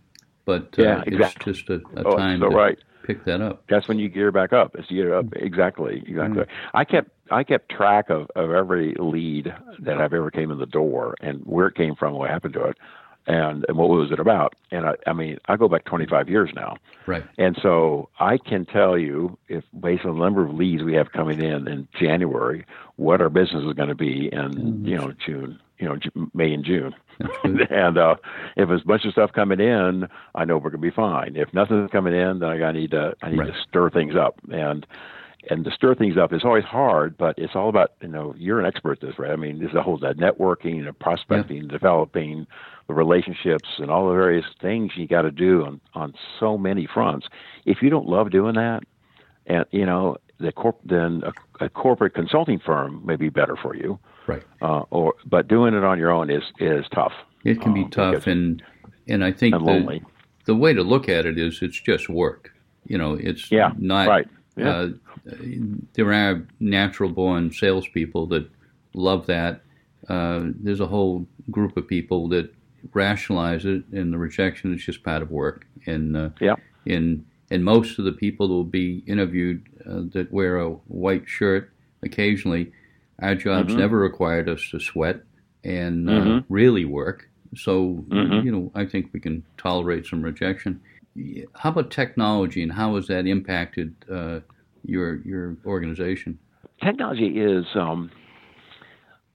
[0.44, 1.52] But uh, yeah, exactly.
[1.52, 2.78] it's just a, a oh, time so to right.
[3.04, 3.64] pick that up.
[3.70, 4.76] That's when you gear back up.
[4.76, 6.44] It's gear up exactly, exactly.
[6.44, 6.50] Mm.
[6.74, 10.66] I kept I kept track of, of every lead that I've ever came in the
[10.66, 12.78] door and where it came from, what happened to it,
[13.28, 14.56] and, and what was it about.
[14.72, 16.76] And I, I mean, I go back 25 years now.
[17.08, 17.24] Right.
[17.38, 21.12] And so I can tell you, if based on the number of leads we have
[21.12, 22.66] coming in in January,
[22.98, 24.88] what our business is going to be in, mm-hmm.
[24.88, 25.98] you know, June, you know,
[26.34, 26.94] May and June.
[27.44, 28.16] and uh,
[28.56, 31.36] if there's a bunch of stuff coming in, I know we're going to be fine.
[31.36, 33.54] If nothing's coming in, then I got need to I need right.
[33.54, 34.40] to stir things up.
[34.52, 34.86] And
[35.50, 38.60] and to stir things up is always hard, but it's all about you know you're
[38.60, 39.32] an expert at this, right?
[39.32, 41.72] I mean, this is a whole that networking and prospecting, yeah.
[41.72, 42.48] developing
[42.88, 46.88] the relationships, and all the various things you got to do on on so many
[46.92, 47.28] fronts.
[47.66, 48.84] If you don't love doing that,
[49.46, 53.76] and you know the corp, then a, a corporate consulting firm may be better for
[53.76, 54.44] you, right?
[54.62, 57.14] Uh, or but doing it on your own is is tough.
[57.44, 58.62] It can be um, tough, and
[59.08, 60.02] and I think and the,
[60.46, 62.52] the way to look at it is it's just work.
[62.88, 64.28] You know, it's yeah, not right.
[64.56, 64.70] Yeah.
[64.70, 64.90] Uh,
[65.94, 68.50] there are natural born salespeople that
[68.94, 69.62] love that.
[70.08, 72.54] Uh, there's a whole group of people that
[72.94, 75.66] rationalize it, and the rejection is just part of work.
[75.86, 76.56] And uh, yeah.
[76.86, 81.28] and and most of the people that will be interviewed uh, that wear a white
[81.28, 81.72] shirt
[82.04, 82.72] occasionally,
[83.22, 83.80] our jobs mm-hmm.
[83.80, 85.22] never required us to sweat
[85.64, 86.54] and uh, mm-hmm.
[86.54, 87.30] really work.
[87.56, 88.46] So mm-hmm.
[88.46, 90.82] you know, I think we can tolerate some rejection.
[91.54, 94.40] How about technology, and how has that impacted uh,
[94.84, 96.40] your your organization?
[96.84, 98.12] Technology is um,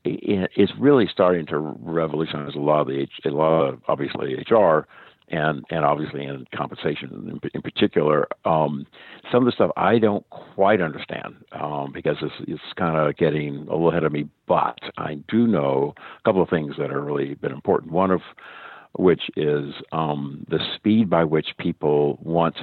[0.04, 4.86] is really starting to revolutionize a lot of the a lot of obviously HR
[5.28, 8.26] and and obviously in compensation in, in particular.
[8.44, 8.86] Um,
[9.30, 13.56] some of the stuff I don't quite understand um, because it's, it's kind of getting
[13.68, 14.28] a little ahead of me.
[14.46, 17.92] But I do know a couple of things that are really been important.
[17.92, 18.20] One of
[18.94, 22.57] which is um, the speed by which people want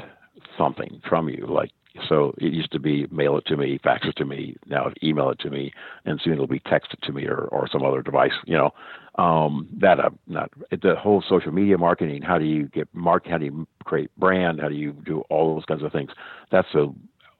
[0.58, 1.72] something from you, like
[2.08, 5.30] so it used to be mail it to me, fax it to me, now email
[5.30, 5.72] it to me,
[6.06, 8.34] and soon it'll be texted to me or, or some other device.
[8.46, 12.22] You know, um, that uh, not the whole social media marketing.
[12.22, 13.28] How do you get mark?
[13.28, 14.60] How do you create brand?
[14.60, 16.12] How do you do all those kinds of things?
[16.52, 16.88] That's a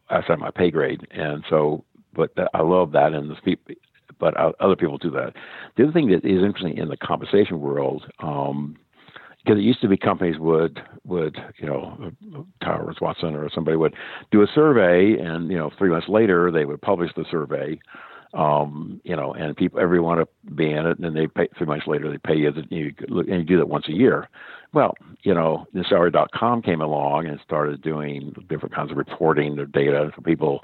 [0.10, 3.36] on my pay grade, and so but I love that, and the
[4.20, 5.34] but other people do that.
[5.76, 8.06] The other thing that is interesting in the compensation world.
[8.20, 8.78] Um,
[9.48, 12.12] because it used to be companies would would you know
[12.62, 13.94] Towers Watson or somebody would
[14.30, 17.80] do a survey and you know three months later they would publish the survey
[18.34, 21.68] um, you know and people everyone to be in it and then they pay three
[21.68, 24.28] months later they pay you that you and you do that once a year
[24.74, 25.66] well you know
[26.34, 30.60] com came along and started doing different kinds of reporting their data for people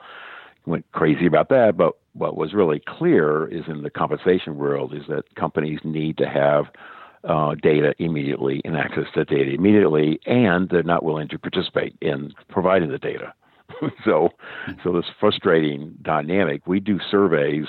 [0.65, 5.03] went crazy about that but what was really clear is in the compensation world is
[5.09, 6.65] that companies need to have
[7.27, 12.33] uh, data immediately and access to data immediately, and they're not willing to participate in
[12.49, 13.33] providing the data.
[14.05, 14.29] so,
[14.83, 16.67] so this frustrating dynamic.
[16.67, 17.65] We do surveys,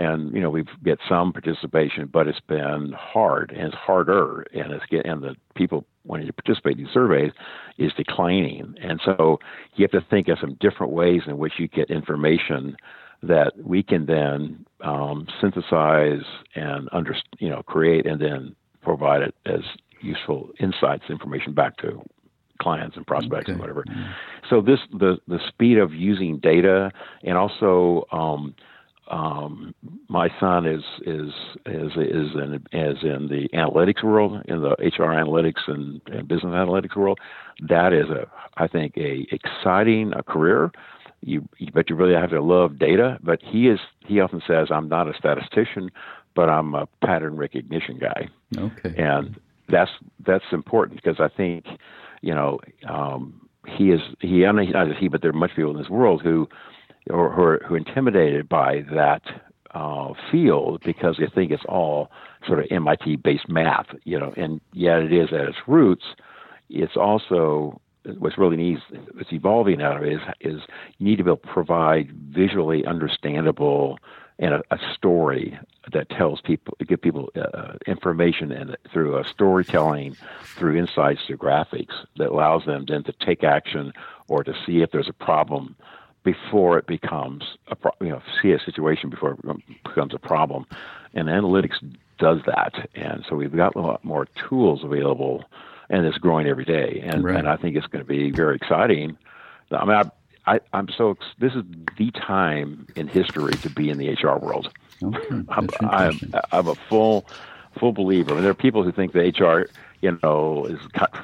[0.00, 4.72] and you know we get some participation, but it's been hard and it's harder, and
[4.72, 7.32] it's get and the people wanting to participate in these surveys
[7.76, 9.38] is declining, and so
[9.74, 12.76] you have to think of some different ways in which you get information
[13.22, 19.34] that we can then um, synthesize and under, you know create and then provide it
[19.44, 19.60] as
[20.00, 22.02] useful insights, information back to
[22.62, 23.52] clients and prospects okay.
[23.52, 23.84] and whatever.
[23.84, 24.10] Mm-hmm.
[24.48, 26.90] So this the the speed of using data
[27.22, 28.54] and also um,
[29.10, 29.74] um,
[30.08, 31.32] my son is is
[31.66, 36.52] is is in as in the analytics world, in the HR analytics and, and business
[36.52, 37.18] analytics world.
[37.68, 40.70] That is a I think a exciting a career.
[41.22, 43.18] You, but you really have to love data.
[43.22, 45.90] But he is he often says I'm not a statistician
[46.34, 48.28] but I'm a pattern recognition guy.
[48.56, 48.94] Okay.
[48.96, 49.90] And that's
[50.24, 51.64] that's important because I think,
[52.22, 55.76] you know, um, he is he not just he, but there are much people in
[55.76, 56.48] this world who,
[57.08, 59.22] or who are, who are intimidated by that
[59.74, 62.10] uh, field because they think it's all
[62.46, 66.04] sort of MIT based math, you know, and yet it is at its roots.
[66.68, 67.80] It's also
[68.18, 68.80] what's really needs
[69.12, 70.60] what's evolving out of it is is
[70.98, 73.98] you need to be able to provide visually understandable
[74.40, 75.58] and a, a story
[75.92, 80.16] that tells people, give people uh, information and through a storytelling,
[80.56, 83.92] through insights, through graphics that allows them then to take action
[84.28, 85.76] or to see if there's a problem
[86.22, 90.66] before it becomes a pro- you know see a situation before it becomes a problem,
[91.14, 91.76] and analytics
[92.18, 95.44] does that, and so we've got a lot more tools available,
[95.88, 97.36] and it's growing every day, and right.
[97.36, 99.16] and I think it's going to be very exciting.
[99.70, 101.64] I mean, I, I, I'm so this is
[101.96, 104.68] the time in history to be in the HR world.
[105.02, 106.20] Okay, I'm, I'm,
[106.52, 107.26] I'm a full
[107.78, 108.32] full believer.
[108.32, 110.78] I mean, there are people who think the HR, you know, is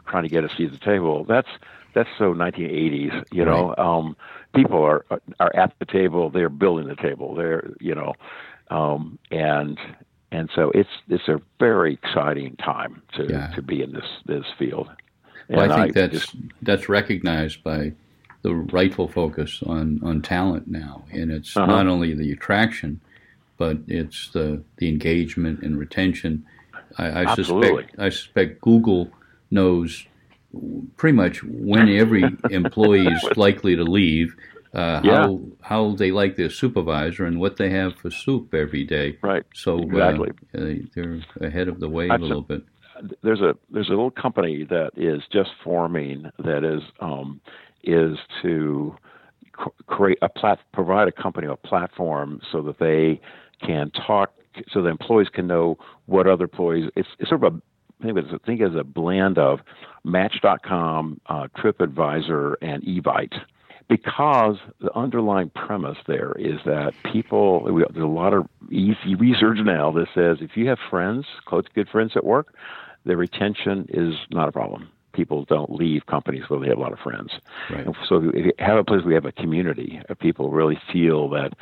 [0.07, 1.25] trying to get a seat at the table.
[1.25, 1.49] That's
[1.95, 3.25] that's so 1980s.
[3.33, 4.17] You know, um,
[4.57, 5.05] people are
[5.41, 6.31] are at the table.
[6.31, 7.35] They're building the table.
[7.35, 8.15] They're you know,
[8.71, 9.79] um, and
[10.33, 13.49] and so it's it's a very exciting time to yeah.
[13.55, 14.89] to be in this this field.
[15.49, 17.93] Well, I think I that's just, that's recognized by
[18.43, 21.67] the rightful focus on, on talent now, and it's uh-huh.
[21.67, 23.01] not only the attraction,
[23.57, 26.45] but it's the the engagement and retention.
[26.99, 29.11] I, I suspect I suspect Google
[29.51, 30.07] knows
[30.97, 34.35] pretty much when every employee is likely to leave,
[34.75, 35.13] uh, yeah.
[35.13, 39.19] how how they like their supervisor, and what they have for soup every day.
[39.23, 39.45] Right.
[39.55, 40.31] So exactly.
[40.57, 42.65] Uh, they're ahead of the wave That's a little bit.
[43.23, 47.41] There's a there's a little company that is just forming that is um,
[47.85, 48.97] is to
[49.87, 53.21] create a plat- provide a company a platform so that they
[53.67, 54.33] can talk
[54.73, 57.63] so the employees can know what other employees it's, it's sort of a
[58.03, 59.61] think it's, I think it's a blend of
[60.05, 63.35] Match.com, uh, TripAdvisor, and Evite.
[63.89, 69.59] Because the underlying premise there is that people, we, there's a lot of easy research
[69.63, 72.53] now that says if you have friends, close, good friends at work,
[73.05, 76.93] the retention is not a problem people don't leave companies where they have a lot
[76.93, 77.33] of friends.
[77.71, 77.87] Right.
[78.07, 81.31] So if you have a place where we have a community of people really feel
[81.31, 81.55] that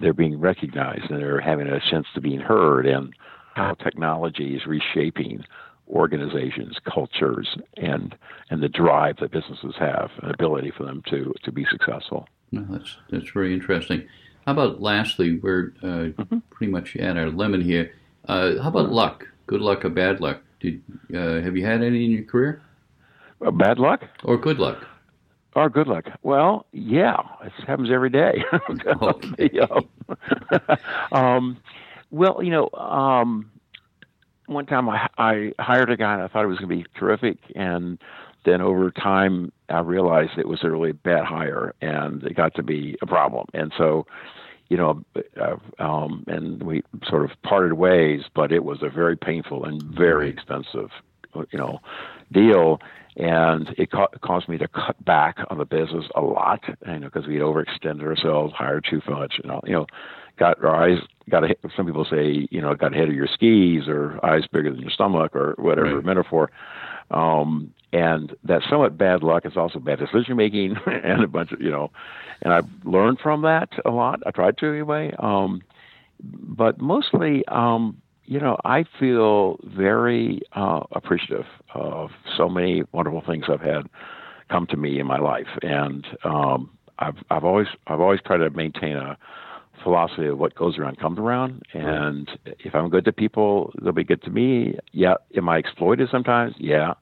[0.00, 3.14] they're being recognized and they're having a sense to being heard and
[3.54, 5.44] how technology is reshaping
[5.92, 8.14] organizations, cultures, and
[8.50, 12.28] and the drive that businesses have, an ability for them to to be successful.
[12.52, 14.06] That's that's very interesting.
[14.46, 16.38] How about lastly, we're uh, mm-hmm.
[16.50, 17.92] pretty much at our limit here.
[18.26, 19.26] Uh, how about luck?
[19.46, 20.42] Good luck or bad luck?
[20.60, 20.82] Did
[21.14, 22.62] uh, have you had any in your career?
[23.44, 24.86] Uh, bad luck or good luck?
[25.54, 26.06] Or good luck.
[26.22, 28.42] Well, yeah, it happens every day.
[31.12, 31.58] um,
[32.10, 33.50] well, you know, um,
[34.54, 36.86] one time I, I hired a guy and I thought it was going to be
[36.98, 37.98] terrific, and
[38.44, 42.62] then over time I realized it was a really bad hire, and it got to
[42.62, 43.46] be a problem.
[43.54, 44.06] And so,
[44.68, 45.04] you know,
[45.40, 49.82] uh, um, and we sort of parted ways, but it was a very painful and
[49.82, 50.90] very expensive,
[51.34, 51.80] you know,
[52.30, 52.80] deal
[53.16, 57.10] and it ca- caused me to cut back on the business a lot, you know,
[57.12, 59.86] because we had overextended ourselves, hired too much, you know, you know,
[60.38, 60.98] got our eyes
[61.30, 64.70] got a, some people say, you know, got ahead of your skis or eyes bigger
[64.70, 66.04] than your stomach or whatever right.
[66.04, 66.50] metaphor.
[67.10, 71.60] Um, and that somewhat bad luck is also bad decision making and a bunch of,
[71.60, 71.90] you know,
[72.40, 74.20] and I've learned from that a lot.
[74.26, 75.12] I tried to anyway.
[75.18, 75.62] Um,
[76.22, 83.44] but mostly, um, you know, I feel very uh, appreciative of so many wonderful things
[83.48, 83.88] I've had
[84.48, 88.50] come to me in my life, and um, I've I've always I've always tried to
[88.50, 89.18] maintain a
[89.82, 94.04] philosophy of what goes around comes around, and if I'm good to people, they'll be
[94.04, 94.78] good to me.
[94.92, 96.54] Yeah, am I exploited sometimes?
[96.58, 96.94] Yeah,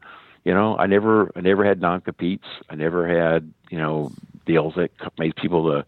[0.45, 2.47] you know, I never I never had non competes.
[2.69, 4.11] I never had you know
[4.47, 5.85] deals that made people to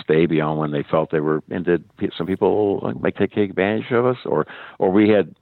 [0.00, 1.84] stay beyond when they felt they were and did
[2.16, 4.46] some people like take advantage of us or
[4.78, 5.34] or we had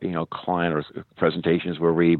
[0.00, 2.16] you know client or presentations where we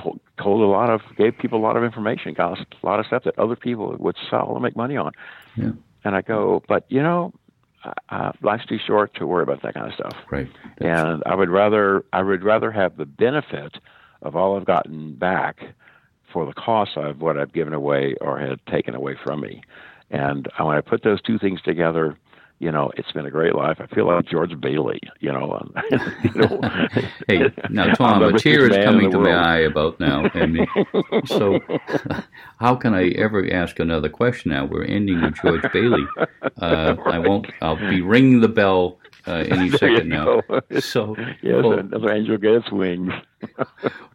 [0.00, 3.06] told, told a lot of gave people a lot of information got a lot of
[3.06, 5.12] stuff that other people would sell and make money on
[5.56, 5.70] yeah.
[6.04, 7.32] And i go but you know
[8.10, 10.16] uh, life's too short to worry about that kind of stuff.
[10.30, 10.48] Right.
[10.78, 13.78] That's and i would rather i would rather have the benefit
[14.22, 15.60] of all i've gotten back
[16.32, 19.62] for the cost of what I've given away or had taken away from me.
[20.10, 22.16] And when I put those two things together,
[22.58, 23.78] you know, it's been a great life.
[23.80, 25.70] I feel like George Bailey, you know.
[26.24, 26.60] you know
[27.28, 29.30] hey, now Tom, a tear is coming to world.
[29.30, 30.24] my eye about now.
[30.34, 30.66] And
[31.26, 31.60] so,
[32.60, 34.50] how can I ever ask another question?
[34.50, 36.06] Now we're ending with George Bailey.
[36.60, 37.14] Uh, right.
[37.14, 37.46] I won't.
[37.62, 38.98] I'll be ringing the bell
[39.28, 40.40] uh, any second now.
[40.80, 43.12] So, yes, well, another angel gets wings.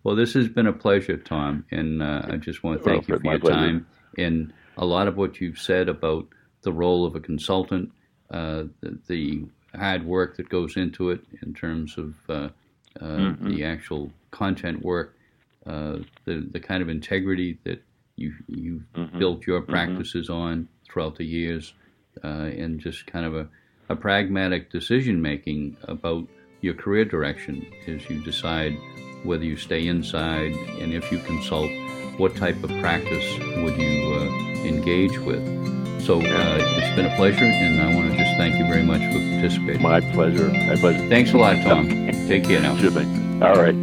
[0.04, 3.18] well, this has been a pleasure, Tom, and uh, I just want to thank well,
[3.18, 3.56] you for your pleasure.
[3.56, 3.88] time
[4.18, 6.28] and a lot of what you've said about
[6.62, 7.92] the role of a consultant,
[8.82, 12.34] the, the, hard work that goes into it in terms of uh,
[13.02, 13.50] uh, mm-hmm.
[13.50, 15.16] the actual content work,
[15.66, 17.82] uh, the the kind of integrity that
[18.16, 19.18] you you mm-hmm.
[19.18, 19.72] built your mm-hmm.
[19.72, 20.42] practices mm-hmm.
[20.42, 21.74] on throughout the years,
[22.24, 22.28] uh,
[22.62, 23.48] and just kind of a,
[23.90, 26.28] a pragmatic decision making about
[26.62, 28.78] your career direction as you decide
[29.24, 31.70] whether you stay inside and if you consult,
[32.18, 34.26] what type of practice would you uh,
[34.66, 35.42] engage with.
[36.06, 39.02] So uh, it's been a pleasure, and I want to just thank you very much
[39.14, 39.82] for participating.
[39.82, 40.50] My pleasure.
[40.50, 41.08] My pleasure.
[41.08, 41.88] Thanks a lot, Tom.
[42.28, 42.76] Take care now.
[42.78, 43.42] Sure thing.
[43.42, 43.83] All right.